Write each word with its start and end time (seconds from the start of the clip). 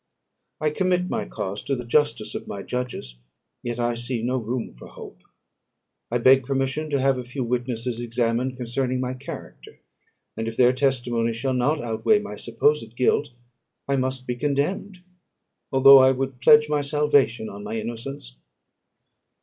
"I 0.59 0.71
commit 0.71 1.11
my 1.11 1.25
cause 1.27 1.61
to 1.65 1.75
the 1.75 1.85
justice 1.85 2.33
of 2.33 2.47
my 2.47 2.63
judges, 2.63 3.17
yet 3.61 3.79
I 3.79 3.93
see 3.93 4.23
no 4.23 4.37
room 4.37 4.73
for 4.73 4.87
hope. 4.87 5.21
I 6.09 6.17
beg 6.17 6.43
permission 6.43 6.89
to 6.89 6.99
have 6.99 7.19
a 7.19 7.23
few 7.23 7.43
witnesses 7.43 8.01
examined 8.01 8.57
concerning 8.57 8.99
my 8.99 9.13
character; 9.13 9.77
and 10.35 10.47
if 10.47 10.57
their 10.57 10.73
testimony 10.73 11.33
shall 11.33 11.53
not 11.53 11.83
overweigh 11.85 12.17
my 12.17 12.35
supposed 12.35 12.95
guilt, 12.97 13.35
I 13.87 13.95
must 13.95 14.25
be 14.25 14.35
condemned, 14.35 15.03
although 15.71 15.99
I 15.99 16.13
would 16.13 16.41
pledge 16.41 16.67
my 16.67 16.81
salvation 16.81 17.47
on 17.47 17.63
my 17.63 17.75
innocence." 17.79 18.37